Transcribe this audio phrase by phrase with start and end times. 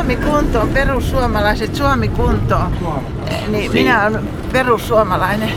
[0.00, 2.72] Suomi kuntoon, perussuomalaiset Suomi kuntoon.
[3.30, 3.72] Niin, Niin.
[3.72, 5.50] minä olen perussuomalainen.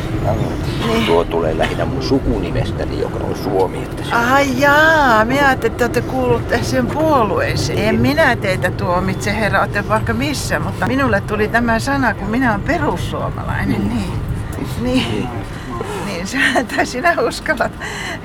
[0.88, 1.05] Niin.
[1.05, 3.77] Tuo tulee lähinnä mun sukunimestäni, joka on Suomi.
[3.83, 4.16] Että se...
[4.16, 7.79] Ai jaa, minä ajattelin, että olette kuullut sen puolueeseen.
[7.79, 12.50] En minä teitä tuomitse, herra, olette vaikka missä, mutta minulle tuli tämä sana, kun minä
[12.52, 13.89] olen perussuomalainen.
[13.89, 14.12] Niin,
[14.82, 15.30] niin,
[16.24, 17.71] niin sä, tai sinä uskallat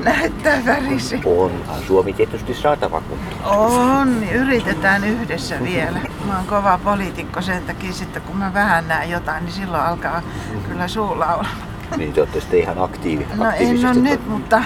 [0.04, 1.20] näyttää värisi.
[1.24, 3.56] Onhan Suomi tietysti saatava kuntoon.
[3.56, 6.00] On, niin yritetään yhdessä vielä.
[6.26, 10.22] Mä oon kova poliitikko sen takia sitten, kun mä vähän näen jotain, niin silloin alkaa
[10.68, 11.56] kyllä suu laulaa.
[11.96, 14.62] Niin te olette sitten ihan aktiivi, No en ole nyt, mutta,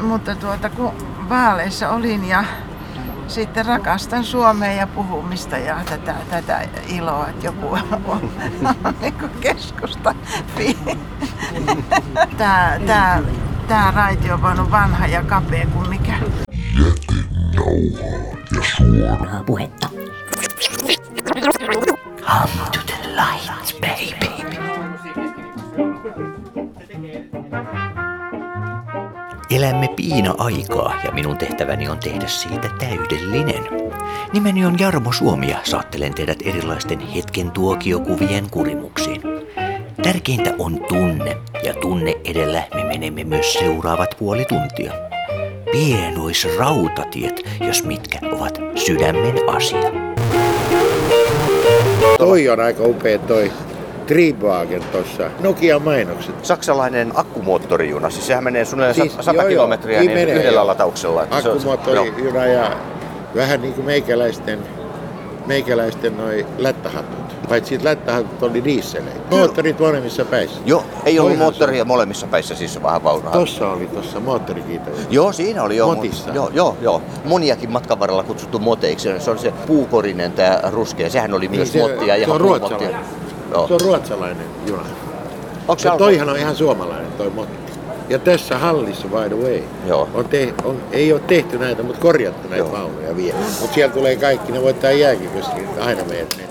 [0.00, 0.92] mutta tuota, kun
[1.28, 2.44] vaaleissa olin ja
[3.28, 8.30] sitten rakastan Suomea ja puhumista ja tätä, tätä iloa, että joku on, on,
[8.84, 10.14] on niin kuin keskusta.
[12.38, 13.22] Tää, tää,
[13.68, 16.14] tää raitio on vaan vanha ja kapea kuin mikä.
[18.76, 19.88] Suoraa puhetta.
[22.20, 24.28] Come to the light, baby.
[29.50, 33.68] Elämme piina-aikaa ja minun tehtäväni on tehdä siitä täydellinen.
[34.32, 39.22] Nimeni on Jarmo Suomi ja saattelen teidät erilaisten hetken tuokiokuvien kurimuksiin.
[40.02, 44.92] Tärkeintä on tunne ja tunne edellä me menemme myös seuraavat puoli tuntia.
[45.72, 49.90] Pienoisrautatiet, jos mitkä ovat sydämen asia.
[52.18, 53.52] Toi on aika upea toi
[54.08, 55.30] Triebwagen tossa.
[55.40, 56.44] Nokia mainokset.
[56.44, 60.58] Saksalainen akkumoottorijuna, siis sehän menee suunnilleen Siis, siis, 100 joo, kilometriä niin niin menee, yhdellä
[60.60, 60.66] joo.
[60.66, 61.26] latauksella.
[61.42, 61.48] se.
[61.50, 62.70] Akkumoottorijuna ja
[63.36, 64.58] vähän niin kuin meikäläisten,
[65.46, 67.18] meikäläisten noi lättähatut.
[67.48, 69.20] Paitsi että lättähatut oli diisseleitä.
[69.30, 70.60] Moottorit molemmissa päissä.
[70.66, 73.32] Joo, ei ollut Toihan moottoria molemmissa päissä, siis vähän vaunaa.
[73.32, 74.96] Tossa oli tossa moottorikiitoja.
[75.10, 75.94] Joo, siinä oli joo.
[75.94, 76.30] Motissa.
[76.30, 77.02] Joo, joo, joo.
[77.24, 79.08] Moniakin matkan varrella kutsuttu moteiksi.
[79.18, 81.10] Se on se puukorinen tää ruskea.
[81.10, 82.14] Sehän oli myös Niin, se- mottia.
[82.14, 82.68] se ihan on puumottia.
[82.68, 83.17] ruotsalainen.
[83.52, 83.68] Joo.
[83.68, 84.82] Se on ruotsalainen juna.
[85.68, 87.68] Onko se toihan on ihan suomalainen toi motti.
[88.08, 90.08] Ja tässä hallissa, by the way, Joo.
[90.14, 92.72] on te, on, ei ole tehty näitä, mutta korjattu näitä Joo.
[92.72, 93.38] vaunuja vielä.
[93.60, 96.44] Mutta siellä tulee kaikki, ne voittaa jääkiköskin, aina meidät ne.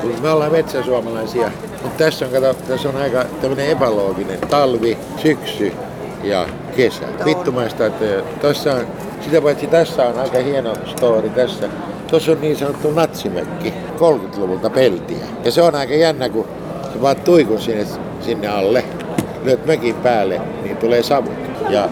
[0.00, 1.50] Kun me ollaan metsäsuomalaisia,
[1.82, 5.72] mutta tässä on, kato, tässä on aika tämmöinen epälooginen talvi, syksy
[6.22, 6.46] ja
[6.76, 7.06] kesä.
[7.24, 8.04] Vittumaista, että
[8.40, 8.86] tossa on,
[9.20, 11.68] sitä paitsi tässä on aika hieno story tässä.
[12.10, 15.24] Tuossa on niin sanottu natsimökki 30-luvulta peltiä.
[15.44, 16.46] Ja se on aika jännä, kun
[16.92, 17.86] sä vaan tuikun sinne,
[18.20, 18.84] sinne alle,
[19.44, 21.32] lyöt mökin päälle, niin tulee savut.
[21.68, 21.88] Ja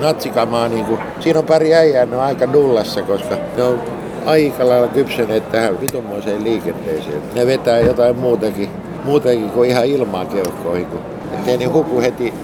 [0.00, 3.80] natsikamaa, niin kuin, siinä on pari äijää, ne on aika dullassa, koska ne on
[4.26, 7.22] aika lailla kypsyneet tähän vitunmoiseen liikenteeseen.
[7.34, 8.68] Ne vetää jotain muutakin,
[9.04, 11.00] muutakin kuin ihan ilmaa keuhkoihin, kun
[11.34, 12.34] ettei ne huku heti,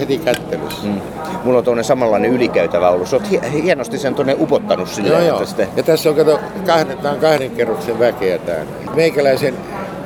[0.00, 0.86] heti kättelyssä.
[0.86, 1.00] Mm.
[1.44, 3.08] Mulla on tuonne samanlainen ylikäytävä ollut.
[3.08, 5.36] Sä oot hie- hienosti sen tuonne upottanut Joo, silleen, joo.
[5.36, 5.68] että sitten...
[5.76, 8.64] Ja tässä on kato, kahden, on kahden kerroksen väkeä täällä.
[8.94, 9.54] Meikäläisen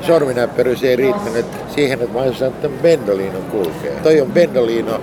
[0.01, 3.93] sorminäppärys ei riittänyt siihen, että mä olisin sanonut, että Bendolino kulkee.
[4.03, 5.01] Toi on Bendolino,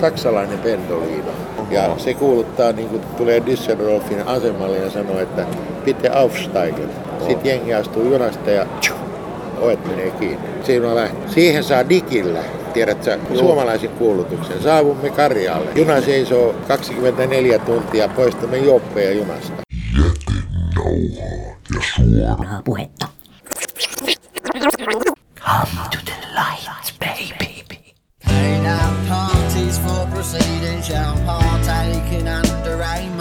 [0.00, 1.30] saksalainen Bendolino.
[1.70, 5.46] Ja se kuuluttaa, niin kuin tulee Düsseldorfin asemalle ja sanoo, että
[5.84, 6.90] bitte aufsteigen.
[7.18, 8.66] Sitten jengi astuu junasta ja
[9.60, 10.48] ovet menee kiinni.
[10.62, 11.16] Siinä on lähtö.
[11.32, 14.62] Siihen saa digillä, tiedät sä, suomalaisen kuulutuksen.
[14.62, 15.70] Saavumme Karjaalle.
[15.74, 19.52] Juna seisoo 24 tuntia, poistamme juoppeja junasta.
[21.96, 23.08] Suoraa puhetta.
[25.40, 27.94] Come to the light, baby.
[28.24, 33.17] Paid out parties for proceedings shall partake in under a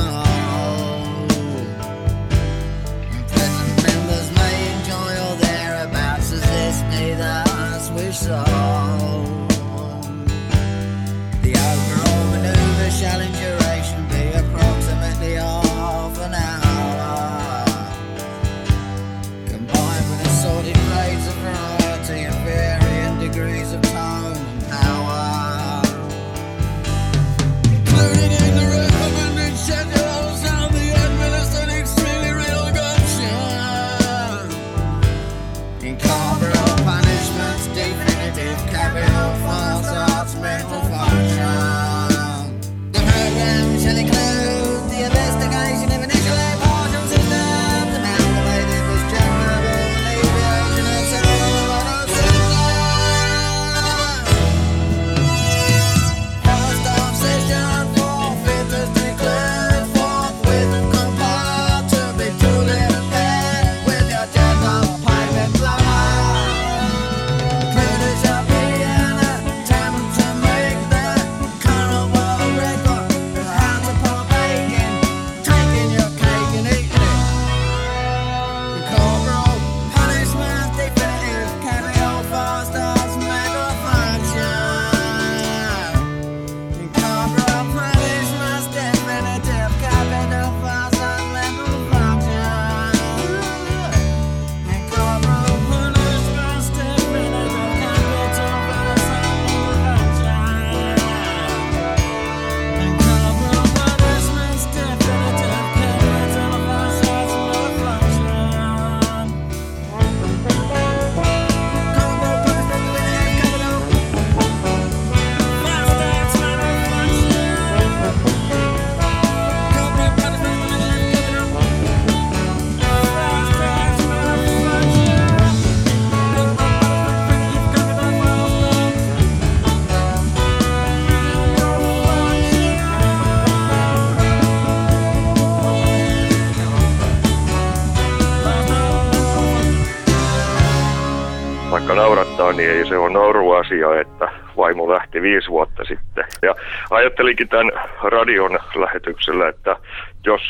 [143.70, 146.26] nauruasia, että vaimo lähti viisi vuotta sitten.
[146.42, 146.56] Ja
[146.90, 147.72] ajattelinkin tämän
[148.04, 149.78] radion lähetyksellä, että
[150.26, 150.42] jos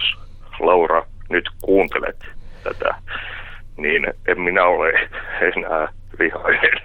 [0.59, 2.25] Laura nyt kuuntelet
[2.63, 2.95] tätä,
[3.77, 5.09] niin en minä ole
[5.41, 5.87] enää
[6.19, 6.81] vihainen.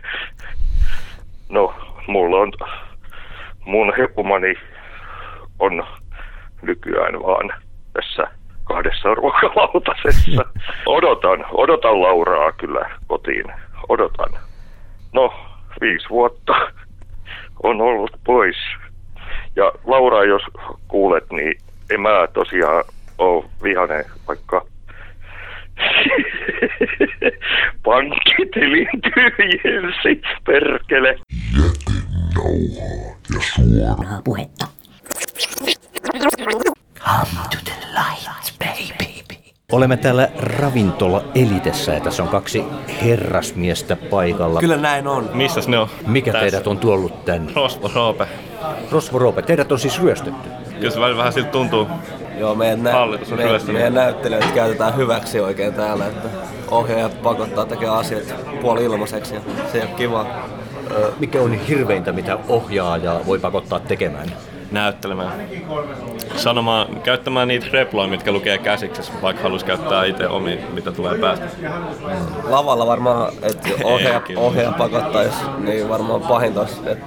[1.49, 1.75] No,
[2.07, 2.53] mulla on,
[3.65, 4.55] mun hepumani
[5.59, 5.87] on
[6.63, 7.53] nykyään vaan
[7.93, 8.27] tässä
[8.65, 10.45] kahdessa ruokalautasessa.
[10.87, 13.53] Odotan, odotan Lauraa kyllä kotiin.
[13.89, 14.33] Odotan.
[15.13, 16.53] No, viisi vuotta
[17.63, 18.57] on ollut pois.
[19.57, 20.43] Ja Laura, jos
[20.89, 21.55] kuulet, niin
[21.91, 22.85] en mä tosiaan
[23.19, 24.67] ole vihainen, vaikka
[27.85, 31.19] pankkitilin tyhjensi, perkele.
[33.41, 34.67] Suoraa puhetta.
[36.99, 39.12] Come to the light, baby.
[39.73, 42.65] Olemme täällä ravintola Elitessä ja tässä on kaksi
[43.05, 44.61] herrasmiestä paikalla.
[44.61, 45.31] Kyllä näin on.
[45.35, 45.89] Missäs ne on?
[46.07, 46.41] Mikä Tässä.
[46.51, 47.53] teidät on tuollut tänne?
[47.57, 48.27] Rosvo Roope.
[48.91, 50.49] Rosvo Roope, teidät on siis ryöstetty.
[50.79, 51.87] Kyllä se välillä vähän siltä tuntuu.
[52.39, 53.75] Joo, meidän, nä- Hallitus on meidän, ryöstänyt.
[53.77, 56.29] meidän näyttelijöitä käytetään hyväksi oikein täällä, että
[56.71, 59.41] ohjaajat pakottaa tekemään asiat puoli ilmaiseksi ja
[59.73, 60.27] se ei ole kiva.
[61.21, 64.29] Mikä on hirveintä, mitä ohjaaja voi pakottaa tekemään?
[64.73, 65.33] Näyttelemään.
[66.37, 71.47] Sanomaan, käyttämään niitä reploja, mitkä lukee käsiksessä, vaikka haluaisi käyttää itse omi, mitä tulee päästä.
[72.45, 73.91] Lavalla varmaan, että Kyllä.
[74.37, 77.07] ohjaaja pakottaisi, niin varmaan pahinta olisi, että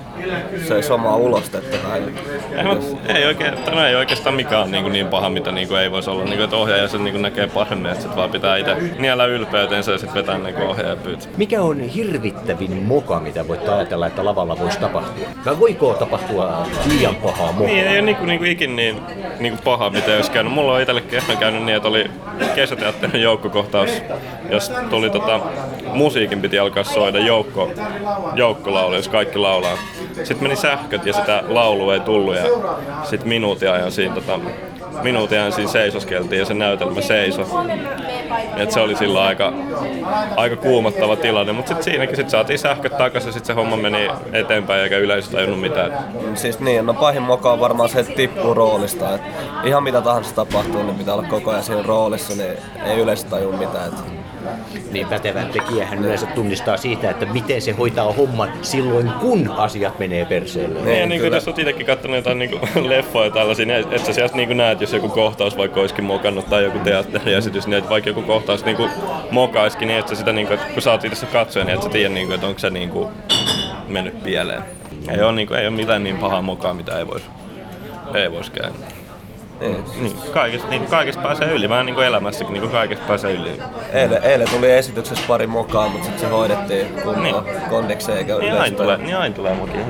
[0.67, 2.01] se olisi omaa ulostetta tai
[2.57, 5.91] Ei, mut ei, oikein, tämä ei oikeastaan mikään niin, niin paha, mitä niin kuin ei
[5.91, 6.23] voisi olla.
[6.23, 9.25] Niin kuin, että ohjaaja sen niin kuin näkee paremmin, että sit vaan pitää itse niellä
[9.25, 11.27] ylpeytensä ja sitten vetää niin kuin ohjaaja pyytä.
[11.37, 15.27] Mikä on hirvittävin moka, mitä voit ajatella, että lavalla voisi tapahtua?
[15.45, 17.73] Vai voiko tapahtua liian pahaa mokaa?
[17.73, 19.01] Niin, ei ole niin kuin, niin kuin ikin niin,
[19.39, 20.53] niin kuin paha, mitä olisi käynyt.
[20.53, 22.11] Mulla on itselle kerran käynyt niin, että oli
[22.55, 23.89] kesäteatterin joukkokohtaus,
[24.49, 25.39] jos tuli tota,
[25.93, 27.71] musiikin piti alkaa soida joukko,
[28.35, 29.77] joukkolaulu, jos kaikki laulaa.
[30.13, 32.43] Sitten meni sähköt ja sitä laulua ei tullut ja
[33.03, 34.39] sitten minuutin ajan siinä, tota,
[35.03, 37.45] minuutin ajan siinä seisoskeltiin ja se näytelmä seisoi.
[38.57, 39.53] Et se oli silloin aika,
[40.35, 44.07] aika kuumottava tilanne, mutta sitten siinäkin sit saatiin sähköt takaisin ja sitten se homma meni
[44.33, 45.91] eteenpäin eikä yleisö tajunnut mitään.
[46.33, 49.15] Siis niin, no pahin moka on varmaan se, että tippuu roolista.
[49.15, 49.21] Et
[49.63, 53.57] ihan mitä tahansa tapahtuu, niin pitää olla koko ajan siinä roolissa, niin ei yleensä tajua
[53.57, 53.87] mitään.
[53.87, 54.24] Et
[54.91, 60.25] Niin pätevä tekijähän yleensä tunnistaa siitä, että miten se hoitaa homman silloin, kun asiat menee
[60.25, 60.81] perseelle.
[60.81, 61.37] Niin, ja niin kuin kyllä.
[61.37, 62.59] jos olet itsekin katsonut jotain niin
[62.89, 66.49] leffoja tällaisia, niin et sä sieltä niin kuin näet, jos joku kohtaus vaikka olisikin mokannut
[66.49, 68.89] tai joku teatteriesitys, niin että vaikka joku kohtaus niin kuin
[69.31, 71.75] mokaisikin, niin et sä sitä, niin kuin, että kun sä oot itse se katsoja, niin
[71.75, 73.07] et sä tiedä, niin kuin, että onko se niin kuin
[73.87, 74.61] mennyt pieleen.
[75.09, 77.25] Ei ole, niin kuin, ei ole mitään niin pahaa mokaa, mitä ei voisi
[78.13, 78.75] ei vois käydä.
[79.59, 79.83] Niin.
[80.01, 83.61] Niin, kaikesta, niin, kaikesta pääsee yli, vähän niin kuin elämässäkin, niin kuin kaikesta pääsee yli.
[83.93, 87.61] Eilen, eilen tuli esityksessä pari mokaa, mutta sitten se hoidettiin kunnolla Niin.
[87.69, 89.81] kondekseen eikä Niin aina tulee, niin aina tulee mokia.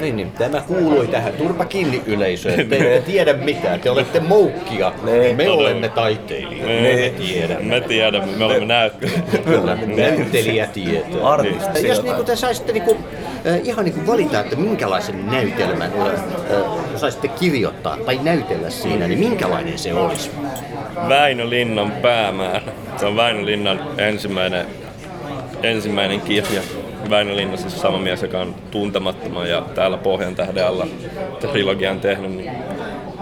[0.00, 2.68] Niin, niin, tämä kuului tähän turpa kiinni yleisöön.
[2.68, 4.92] Te ette tiedä mitään, te olette moukkia.
[5.02, 5.36] Niin.
[5.36, 5.54] Me Todella.
[5.54, 6.66] olemme taiteilijoita.
[6.66, 6.82] Niin.
[7.00, 7.64] Me tiedämme.
[7.64, 9.24] Me tiedämme, me olemme näyttelijät.
[9.44, 11.28] Kyllä, näyttelijä tietää.
[11.28, 12.04] Artisti Jos jotain.
[12.04, 12.96] niinku te saisitte niinku,
[13.46, 15.92] äh, ihan niinku valita, että minkälaisen näytelmän
[16.96, 20.30] saisitte kirjoittaa tai näytellä siinä, niin minkälainen se olisi?
[21.08, 22.72] Väinö Linnan päämäärä.
[22.96, 24.66] Se on Väinö Linnan ensimmäinen,
[25.62, 26.60] ensimmäinen kirja.
[27.10, 30.86] Väinö Linna, siis sama mies, joka on tuntemattoman ja täällä Pohjan tähden alla
[31.52, 32.50] trilogian tehnyt, niin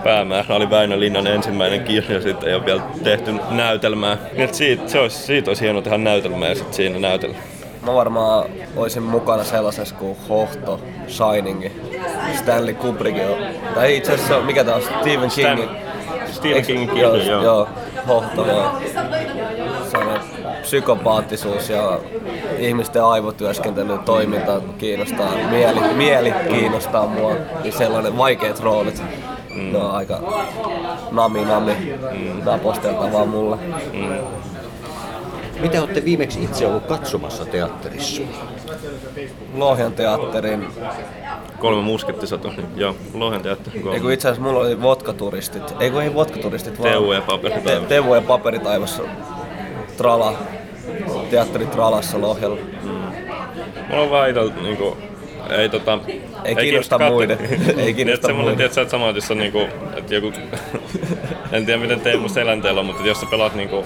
[0.04, 4.18] päämäärä oli Väinö Linnan ensimmäinen kirja, sitten ei ole vielä tehty näytelmää.
[4.36, 7.36] Niin siitä, se olisi, siitä olisi hieno tehdä näytelmää ja sitten siinä näytellä.
[7.82, 8.44] Mä varmaan
[8.76, 11.64] olisin mukana sellaisessa kuin Hohto, Shining,
[12.38, 13.18] Stanley Kubrick.
[13.74, 15.70] Tai itse asiassa, mikä tää on, Stephen Stan- King.
[16.32, 17.42] Stephen Kingin kirja, joo.
[17.42, 17.68] joo.
[18.08, 18.72] Hohto, joo.
[19.90, 20.35] Sellainen
[20.66, 22.00] psykopaattisuus ja
[22.58, 27.34] ihmisten aivotyöskentely, toiminta kiinnostaa, mieli, mieli kiinnostaa mua.
[27.62, 29.02] Niin sellainen vaikeat roolit.
[29.54, 29.72] Mm.
[29.72, 30.20] Ne on aika
[31.10, 31.72] nami nami.
[32.12, 32.44] Mm.
[32.44, 33.56] Naposteltavaa mulle.
[35.60, 38.22] Mitä olette viimeksi itse ollut katsomassa teatterissa?
[39.54, 40.66] Lohjan teatterin
[41.58, 43.82] Kolme muskettisato, niin joo, Lohjan teatteri.
[43.92, 45.74] Ei kun itse asiassa mulla oli vodkaturistit.
[45.80, 46.90] Ei kun ei vodkaturistit, vaan...
[46.90, 47.82] Teuvo ja paperitaivas.
[47.82, 49.02] Te, Teuvo ja paperitaivas.
[49.96, 50.34] Trala.
[51.30, 52.56] Teatteri Tralassa Lohjalla.
[53.88, 54.96] Mulla on vaan itsellä niinku,
[55.50, 55.98] ei tota...
[56.44, 57.38] Ei kiinnosta katso- muiden.
[57.40, 58.56] Ei Ei kiinnosta kiinnosta muiden.
[58.56, 59.60] tiedätkö, että sama, että jos on niinku,
[59.96, 60.32] että joku...
[61.52, 63.84] en tiedä miten Teemu selänteellä on, mutta jos sä pelaat niinku...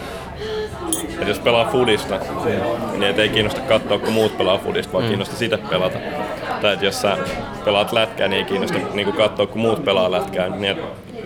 [1.10, 2.18] Että jos pelaa fudista,
[2.92, 5.98] niin et ei kiinnosta katsoa, kun muut pelaa fudista, vaan kiinnosta sitä pelata.
[6.62, 7.16] Tai että jos sä
[7.64, 10.48] pelaat lätkää, niin ei kiinnosta niinku katsoa, kun muut pelaa lätkää.
[10.48, 10.76] Niin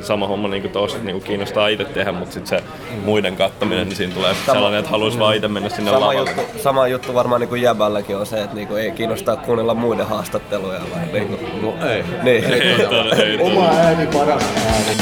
[0.00, 2.64] sama homma niin kuin tuossa, niin kuin kiinnostaa itse tehdä, mutta sitten se
[3.04, 6.30] muiden kattaminen, niin siinä tulee sellainen, että haluaisi vaan itse mennä sinne Sama lavalle.
[6.30, 10.06] juttu, sama juttu varmaan niin kuin jäbälläkin on se, että niinku ei kiinnostaa kuunnella muiden
[10.06, 10.80] haastatteluja.
[10.94, 12.04] Vai niinku, no ei.
[12.22, 12.44] Niin.
[12.44, 14.96] Ei, todella, ei, Oma ääni paras ääni.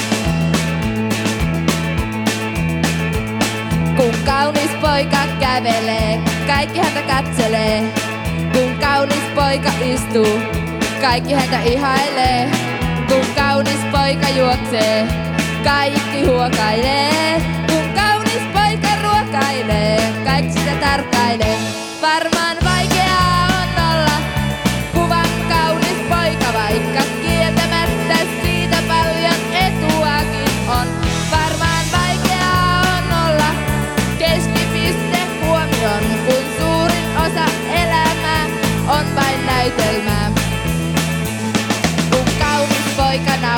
[3.97, 7.83] Kun kaunis poika kävelee, kaikki häntä katselee.
[8.53, 9.23] Kun kaunis
[9.53, 10.41] poika istuu,
[11.01, 12.51] kaikki häntä ihailee.
[13.09, 15.07] Kun kaunis poika juoksee,
[15.65, 17.43] kaikki huokailee.
[17.67, 21.57] Kun kaunis poika ruokailee, kaikki sitä tarkkailee.
[22.03, 22.52] Varmaan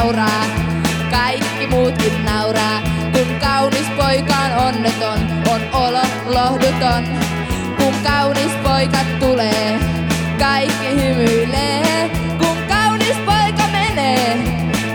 [0.05, 0.45] nauraa,
[1.11, 2.81] kaikki muutkin nauraa.
[3.13, 5.19] Kun kaunis poika on onneton,
[5.53, 7.05] on olo lohduton.
[7.77, 9.79] Kun kaunis poika tulee,
[10.39, 12.11] kaikki hymyilee.
[12.39, 14.39] Kun kaunis poika menee,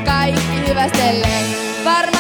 [0.05, 1.43] kaikki hyvästelee.
[1.85, 2.18] Varmaan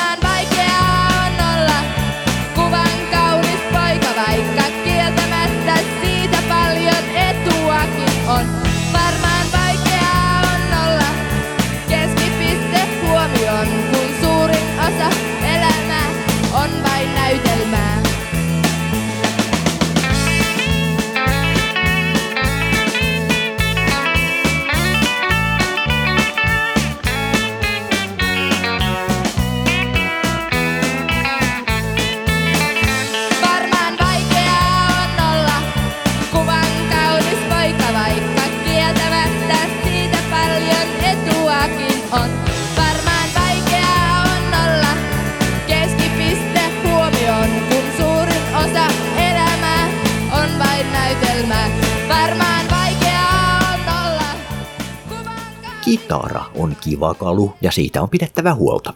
[55.99, 58.93] Kitara on kiva kalu ja siitä on pidettävä huolta.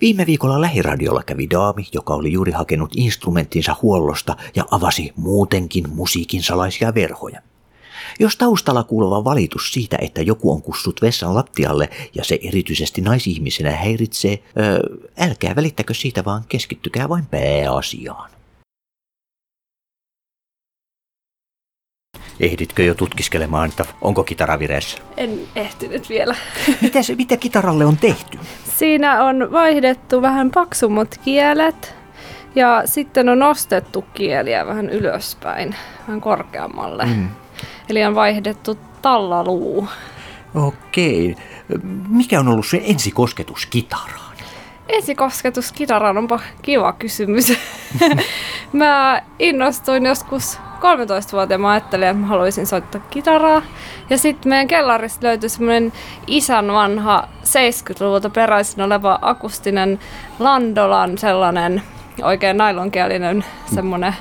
[0.00, 6.42] Viime viikolla lähiradiolla kävi daami, joka oli juuri hakenut instrumenttinsa huollosta ja avasi muutenkin musiikin
[6.42, 7.42] salaisia verhoja.
[8.20, 13.70] Jos taustalla kuuluva valitus siitä, että joku on kussut vessan lattialle ja se erityisesti naisihmisenä
[13.70, 14.80] häiritsee, öö,
[15.18, 18.37] älkää välittäkö siitä vaan keskittykää vain pääasiaan.
[22.40, 24.98] Ehditkö jo tutkiskelemaan, että onko kitara vireessä?
[25.16, 26.34] En ehtinyt vielä.
[26.82, 28.38] Mitä, se, mitä kitaralle on tehty?
[28.76, 31.94] Siinä on vaihdettu vähän paksummat kielet
[32.54, 35.74] ja sitten on nostettu kieliä vähän ylöspäin,
[36.06, 37.04] vähän korkeammalle.
[37.04, 37.28] Mm.
[37.88, 39.88] Eli on vaihdettu tallaluu.
[40.54, 41.36] Okei.
[42.08, 44.36] Mikä on ollut se ensikosketus kitaraan?
[44.88, 47.52] Ensikosketus kitaraan onpa kiva kysymys.
[48.72, 53.62] mä innostuin joskus 13-vuotiaana, mä ajattelin, että mä haluaisin soittaa kitaraa.
[54.10, 55.92] Ja sitten meidän kellarista löytyi semmoinen
[56.26, 59.98] isän vanha 70-luvulta peräisin oleva akustinen
[60.38, 61.82] Landolan sellainen
[62.22, 63.44] oikein nailonkielinen
[63.74, 64.16] semmoinen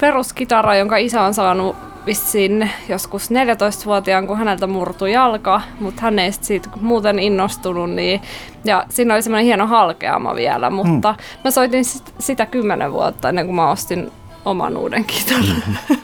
[0.00, 1.76] peruskitara, jonka isä on saanut
[2.06, 7.90] vissiin joskus 14-vuotiaan, kun häneltä murtui jalka, mutta hän ei siitä muuten innostunut.
[7.90, 8.20] Niin,
[8.64, 11.18] ja siinä oli semmoinen hieno halkeama vielä, mutta mm.
[11.44, 14.12] mä soitin sit, sitä kymmenen vuotta ennen kuin mä ostin
[14.44, 15.62] oman uuden kitaran.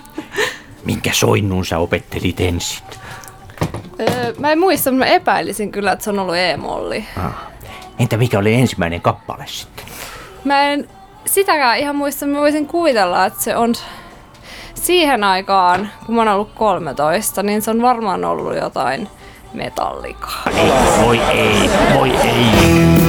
[0.84, 2.82] Minkä soinnun sä opettelit ensin?
[4.00, 7.04] Öö, mä en muista, mutta mä epäilisin kyllä, että se on ollut E-molli.
[7.24, 7.34] Ah.
[7.98, 9.84] Entä mikä oli ensimmäinen kappale sitten?
[10.44, 10.88] Mä en
[11.26, 13.74] sitäkään ihan muista, mä voisin kuvitella, että se on
[14.74, 19.08] siihen aikaan, kun mä oon ollut 13, niin se on varmaan ollut jotain
[19.54, 20.42] metallikaa.
[21.04, 23.05] Voi ei, voi ei.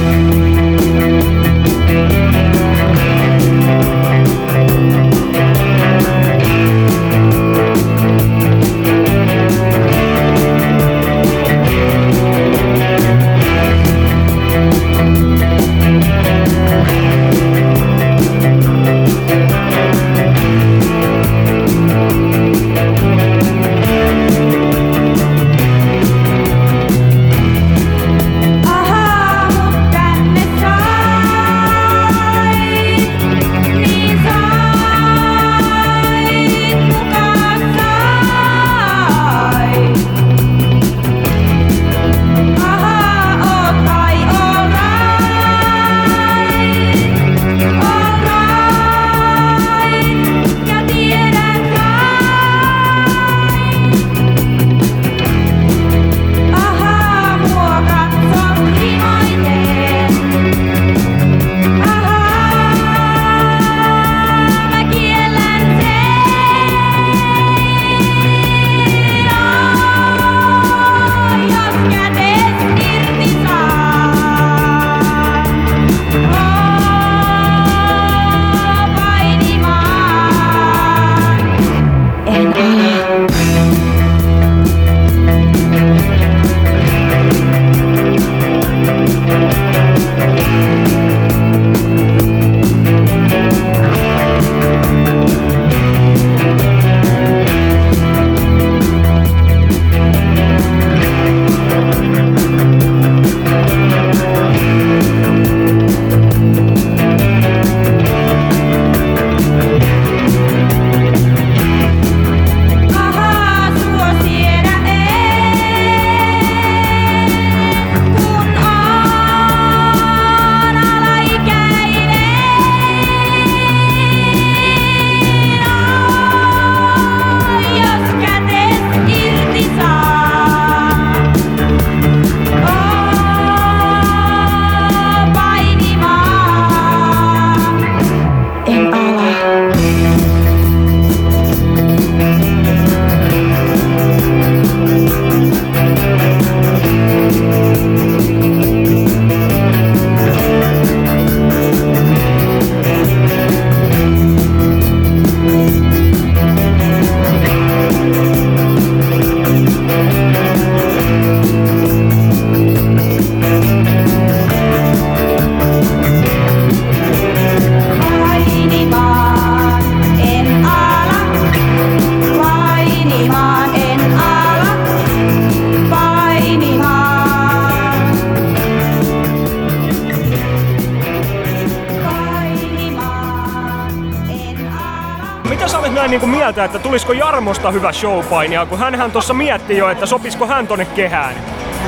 [186.48, 190.84] Mieltä, että tulisiko Jarmosta hyvä showpainia, kun hänhän tuossa mietti jo, että sopisiko hän tonne
[190.84, 191.34] kehään.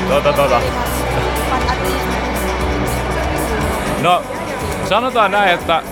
[0.09, 0.61] Tota, tota.
[4.01, 4.23] No,
[4.89, 5.83] sanotaan näin, että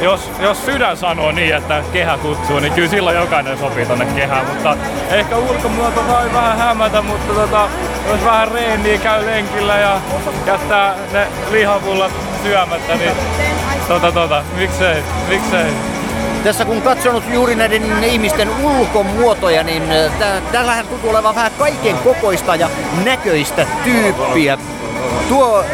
[0.00, 4.46] jos, jos sydän sanoo niin, että kehä kutsuu, niin kyllä silloin jokainen sopii tonne kehään,
[4.46, 4.76] mutta
[5.10, 7.68] ehkä ulkomuoto voi vähän hämätä, mutta tota,
[8.08, 10.00] jos vähän reeniä käy lenkillä ja
[10.46, 13.12] jättää ne lihapullat syömättä, niin
[13.88, 15.89] tota, tota, miksei, miksei.
[16.44, 21.96] Tässä kun katsonut juuri näiden ihmisten ulkomuotoja, niin äh, tä- täällähän tuntuu olevan vähän kaiken
[21.98, 22.70] kokoista ja
[23.04, 24.58] näköistä tyyppiä.
[25.28, 25.64] Tuo,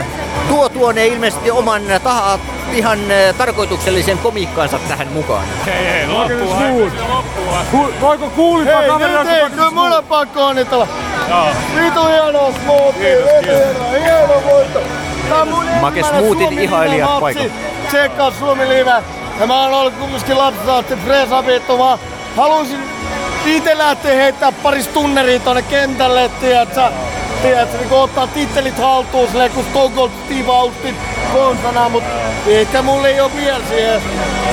[0.49, 2.39] tuo tuonee ilmeisesti oman taha,
[2.73, 5.45] ihan äh, tarkoituksellisen komiikkaansa tähän mukaan.
[5.67, 6.61] Hei, hei, loppua.
[7.09, 7.59] loppua.
[7.71, 9.25] Ku, voiko kuulittaa Hei, kaveria?
[9.25, 10.89] nyt ei, kyllä mun on pakko onnitella.
[11.31, 11.47] Joo.
[11.77, 13.43] Vitu hieno smoothie,
[14.05, 14.81] hieno, voitto.
[15.41, 17.51] On mun Make Suomi ihailijat paikalla.
[17.89, 18.93] Tsekkaa Suomi Live.
[19.41, 21.79] Ja mä oon ollut kumminkin lapsesta asti freesa vittu.
[21.79, 21.99] Mä
[22.37, 22.81] halusin
[23.47, 26.83] itse lähteä heittää paris tunneria tonne kentälle, tiedätkö?
[27.43, 30.11] Tiedätkö, niin ottaa tittelit haltuun silleen, kun Stone
[30.49, 30.97] Austin
[31.33, 32.05] konsana, mut
[32.47, 34.03] ehkä mulla ei oo vielä siihen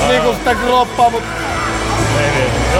[0.07, 1.23] niinku sitä kroppaa, mut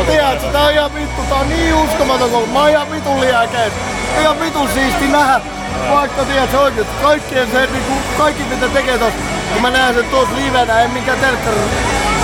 [0.08, 2.46] Tiedätkö, tää on ihan vittu, tää on niin uskomaton koko.
[2.46, 3.74] Mä oon ihan vitun liäkeis.
[4.22, 5.42] Ihan vitun siisti nähdä.
[5.90, 9.14] Vaikka tiedätkö oikeesti, kaikkien se, niinku, kaikki mitä tekee tos,
[9.54, 11.58] kun mä näen sen tuossa livenä, en minkään telkkari.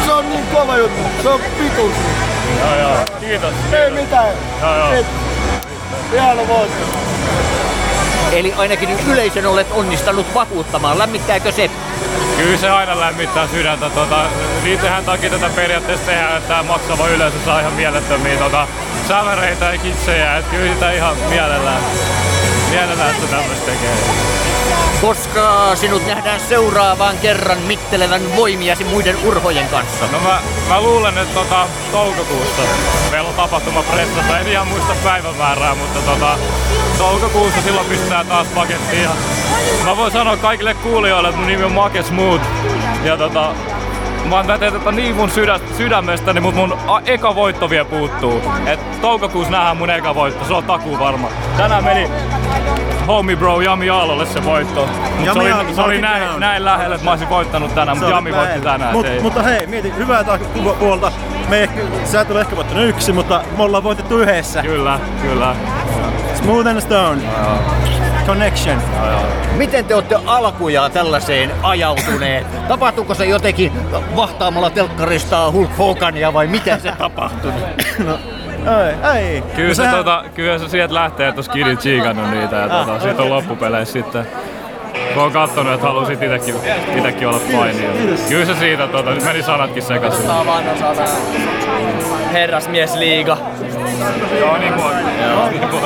[0.06, 1.82] Se on niin kova juttu, se on siisti.
[2.60, 2.98] Joo, joo.
[3.20, 3.54] Kiitos.
[3.72, 4.34] Ei mitään.
[4.62, 5.06] Joo, joo.
[6.12, 7.00] Hieno voitto.
[8.32, 11.00] Eli ainakin yleisön olet onnistanut vakuuttamaan.
[11.00, 11.70] Lämmittääkö se?
[12.38, 13.90] Kyllä se aina lämmittää sydäntä.
[13.90, 14.26] Tota,
[14.64, 18.68] niitähän takia tätä periaatteessa tehdään, että tämä maksava yleisö saa ihan mielettömiä tota,
[19.08, 20.38] säväreitä ja kitsejä.
[20.38, 21.82] Et kyllä sitä ihan mielellään,
[22.70, 23.96] mielellään sitä tämmöistä tekee.
[25.02, 30.06] Koska sinut nähdään seuraavan kerran mittelevän voimiasi muiden urhojen kanssa.
[30.12, 30.40] No mä,
[30.70, 32.62] mä luulen, että tota, toukokuussa
[33.12, 34.40] meillä on tapahtuma Pressassa.
[34.40, 36.38] En ihan muista päivämäärää, mutta tota,
[36.98, 39.10] toukokuussa silloin pistetään taas pakettiin.
[39.86, 42.44] Mä voin sanoa kaikille kuulijoille, että mun nimi on Make Smooth.
[43.04, 43.54] Ja tota,
[44.26, 48.42] Mä teen tätä niin mun sydä, sydämestäni, mutta mun a, eka voitto vielä puuttuu.
[48.66, 51.30] Et toukokuussa nähdään mun eka voitto, se on takuu varma.
[51.58, 52.10] Tänään meni
[53.10, 54.90] homie bro Jami Aalolle se voitto.
[55.18, 58.12] Mut Jami se oli, se oli näin, näin lähellä, että mä olisin voittanut tänään, mutta
[58.12, 58.94] Jami voitti tänään.
[58.94, 59.22] Mut, ei.
[59.22, 60.26] mutta hei, mieti, hyvää
[60.80, 61.12] puolta.
[61.50, 64.62] Me ehkä, sä et ole ehkä voittanut yksi, mutta me ollaan voitettu yhdessä.
[64.62, 65.56] Kyllä, kyllä.
[66.36, 67.22] Smooth and Stone.
[68.26, 68.82] Connection.
[69.56, 72.68] Miten te olette alkujaan tällaiseen ajautuneet?
[72.68, 73.72] Tapahtuuko se jotenkin
[74.16, 77.52] vahtaamalla telkkarista Hulk Hogania vai miten se tapahtui?
[78.06, 78.20] no,
[78.68, 79.42] ei, ei.
[79.56, 82.64] Kyllä, No se, sehän- tota, kyllä se sieltä lähtee, että olisi kidit chiikannut niitä ja
[82.80, 84.28] Ah, tota, siitä on loppupeleissä sitten.
[85.14, 86.56] Kun on kattonut, että halusit itekin,
[86.98, 87.90] itekin olla painia.
[88.30, 90.26] Kyllä se siitä, tota, nyt meni sanatkin sekaisin.
[90.26, 91.02] Saa vaan osata
[92.34, 93.38] herrasmiesliiga.
[94.40, 94.94] Joo, niin kuin
[95.30, 95.82] Joo, niin kuin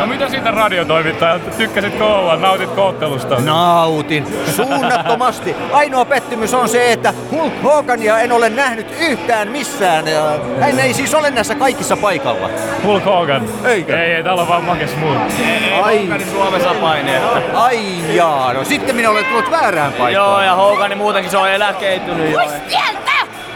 [0.00, 1.50] No mitä siitä radiotoimittajalta?
[1.50, 2.36] Tykkäsitkö olla?
[2.36, 3.40] Nautitko ottelusta?
[3.40, 4.26] Nautin.
[4.56, 5.56] Suunnattomasti.
[5.72, 10.08] Ainoa pettymys on se, että Hulk Hogania en ole nähnyt yhtään missään.
[10.08, 12.50] Ja Hän ei siis ole näissä kaikissa paikalla.
[12.84, 13.42] Hulk Hogan.
[13.64, 14.02] Eikö?
[14.02, 15.20] Ei, ei, täällä on vaan Make Smooth.
[15.82, 16.08] Ai.
[16.32, 17.40] Suomessa paineetta.
[17.54, 20.12] Ai jaa, no sitten minä olen tullut väärään paikkaan.
[20.12, 22.38] Joo, ja Hogani muutenkin se on eläkeittynyt jo.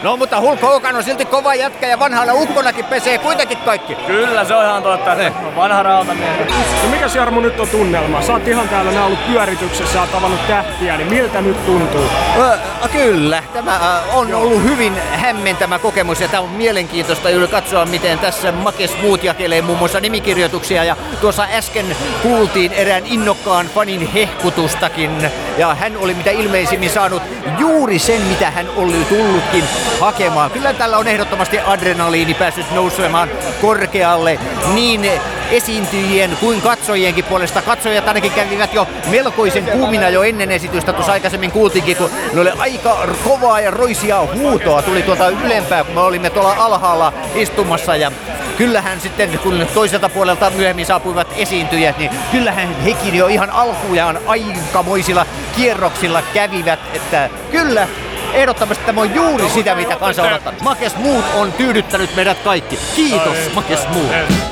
[0.02, 3.94] No mutta Hulk Hogan on silti kova jätkä ja vanhana ukkonakin pesee kuitenkin kaikki.
[3.94, 5.14] Kyllä, se on ihan totta.
[5.14, 5.32] Ne.
[5.46, 6.48] On vanha rautamies.
[6.82, 8.22] No mikäs Jarmo nyt on tunnelma?
[8.22, 12.04] Sä oot ihan täällä nää ollut pyörityksessä, sä oot tavannut tähtiä, niin miltä nyt tuntuu?
[12.38, 12.58] Ö,
[12.92, 18.52] kyllä, tämä on ollut hyvin hämmentävä kokemus ja tämä on mielenkiintoista juuri katsoa, miten tässä
[18.52, 25.74] Make Smooth jakelee muun muassa nimikirjoituksia ja tuossa äsken kuultiin erään innokkaan fanin hehkutustakin ja
[25.74, 27.22] hän oli mitä ilmeisimmin saanut
[27.58, 29.64] juuri sen, mitä hän oli tullutkin
[30.00, 30.50] hakemaan.
[30.50, 33.28] Kyllä tällä on ehdottomasti adrenaliini päässyt nousemaan
[33.60, 34.38] korkealle
[34.74, 35.10] niin
[35.50, 37.62] esiintyjien kuin katsojienkin puolesta.
[37.62, 40.92] Katsojat ainakin kävivät jo melkoisen kuumina jo ennen esitystä.
[40.92, 45.94] Tuossa aikaisemmin kuultiinkin, kun ne oli aika kovaa ja roisia huutoa tuli tuolta ylempää, kun
[45.94, 47.96] me olimme tuolla alhaalla istumassa.
[47.96, 48.12] Ja
[48.58, 55.26] kyllähän sitten, kun toiselta puolelta myöhemmin saapuivat esiintyjät, niin kyllähän hekin jo ihan alkujaan aikamoisilla
[55.56, 56.78] kierroksilla kävivät.
[56.94, 57.88] Että kyllä,
[58.34, 60.52] Ehdottomasti tämä on juuri sitä, mitä kansa odottaa.
[60.62, 62.78] Makes Mood on tyydyttänyt meidät kaikki.
[62.96, 64.47] Kiitos, Makes Mood.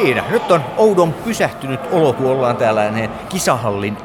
[0.00, 0.24] Siinä.
[0.30, 3.96] Nyt on oudon pysähtynyt olo, kun ollaan täällä kisahallin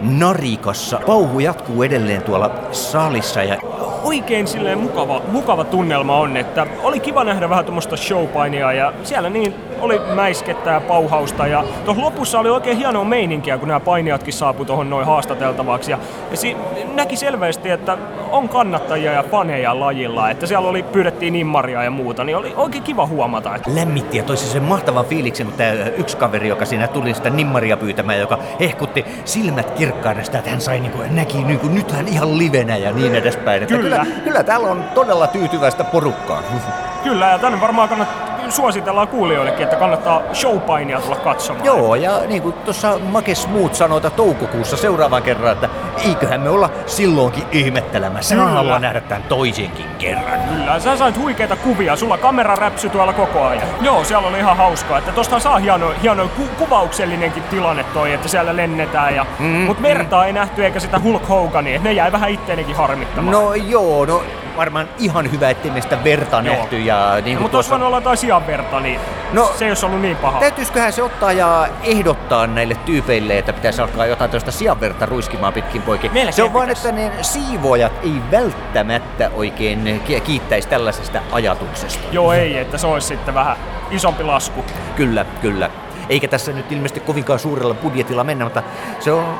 [0.00, 1.00] narikassa.
[1.06, 3.56] Pauhu jatkuu edelleen tuolla salissa ja
[4.02, 9.30] Oikein silleen mukava, mukava tunnelma on, että oli kiva nähdä vähän tuommoista showpainia ja siellä
[9.30, 14.32] niin oli mäiskettä ja pauhausta ja tuossa lopussa oli oikein hienoa meininkiä, kun nämä painijatkin
[14.32, 15.98] saapu tuohon noin haastateltavaksi ja,
[16.30, 16.56] ja si-
[16.94, 17.98] näki selvästi, että
[18.30, 22.84] on kannattajia ja faneja lajilla, että siellä oli, pyydettiin nimmaria ja muuta, niin oli oikein
[22.84, 23.54] kiva huomata.
[23.56, 27.30] Että lämmitti ja toisi sen mahtavan fiiliksen, mutta tämä yksi kaveri, joka siinä tuli sitä
[27.30, 31.92] nimmaria pyytämään, joka hehkutti silmät kirkkaudesta, että hän sai niin kuin, näki niin kuin, nyt
[31.92, 33.62] hän ihan livenä ja niin edespäin.
[33.62, 33.98] Että Kyllä.
[34.04, 36.42] kyllä, kyllä täällä on todella tyytyväistä porukkaa.
[37.04, 41.64] Kyllä, ja tänne varmaan kannattaa, suositellaan kuulijoillekin, että kannattaa showpainia tulla katsomaan.
[41.64, 45.68] Joo, ja niin kuin tuossa Make Smooth sanoi että toukokuussa seuraavan kerran, että
[46.08, 48.34] eiköhän me olla silloinkin ihmettelemässä.
[48.34, 50.40] Mä haluan nähdä tämän toisenkin kerran.
[50.40, 53.68] Kyllä, sä sait huikeita kuvia, sulla kamera räpsy tuolla koko ajan.
[53.80, 58.28] Joo, siellä oli ihan hauskaa, että tosta saa hieno, hieno ku- kuvauksellinenkin tilanne toi, että
[58.28, 59.14] siellä lennetään.
[59.14, 62.76] Ja, mm, Mut vertaa ei nähty eikä sitä Hulk Hogania, että ne jäi vähän itteenikin
[62.76, 63.32] harmittamaan.
[63.32, 64.22] No joo, no
[64.56, 66.56] varmaan ihan hyvä, ettei me sitä verta Joo.
[66.56, 66.78] nähty.
[66.78, 69.00] Ja, niin kuin Mutta jos vaan olla jotain sianverta, niin
[69.32, 70.40] no, se ei olisi ollut niin paha.
[70.40, 75.82] Täytyisiköhän se ottaa ja ehdottaa näille tyypeille, että pitäisi alkaa jotain tällaista sianverta ruiskimaan pitkin
[75.82, 76.12] poikin.
[76.12, 82.08] Melkein se on vaan, että ne siivoojat ei välttämättä oikein ki- kiittäisi tällaisesta ajatuksesta.
[82.12, 83.56] Joo ei, että se olisi sitten vähän
[83.90, 84.64] isompi lasku.
[84.96, 85.70] Kyllä, kyllä.
[86.08, 88.62] Eikä tässä nyt ilmeisesti kovinkaan suurella budjetilla mennä, mutta
[89.00, 89.38] se on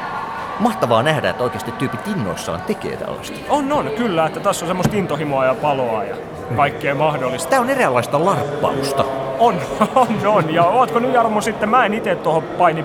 [0.61, 3.39] mahtavaa nähdä, että oikeasti tyypit innoissaan tekee tällaista.
[3.49, 6.17] On, on, kyllä, että tässä on semmoista intohimoa ja paloa ja
[6.57, 7.51] kaikkea mahdollista.
[7.51, 9.05] Tämä on eräänlaista larppausta.
[9.39, 9.55] On,
[9.95, 10.55] on, on.
[10.55, 12.85] Ja ootko nyt Jarmo sitten, mä en itse tuohon paini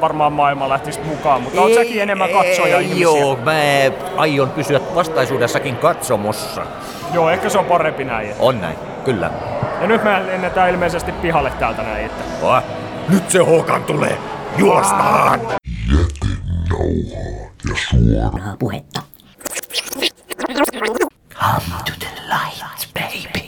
[0.00, 3.52] varmaan maailma lähtisi mukaan, mutta oot säkin enemmän katsoja ei, Joo, mä
[4.16, 6.66] aion pysyä vastaisuudessakin katsomossa.
[7.12, 8.30] Joo, ehkä se on parempi näin.
[8.30, 8.42] Että.
[8.42, 9.30] On näin, kyllä.
[9.80, 12.06] Ja nyt me lennetään ilmeisesti pihalle täältä näin.
[12.06, 12.24] Että.
[12.42, 12.62] Va?
[13.08, 14.18] Nyt se Håkan tulee!
[14.58, 15.40] Juostaan!
[16.68, 17.20] nauha
[17.68, 19.02] ja suoraa puhetta.
[21.34, 23.43] Come to the light, baby.